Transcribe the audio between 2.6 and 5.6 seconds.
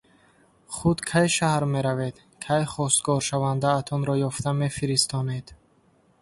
хостгоршавандаатонро ёфта мефиристонед?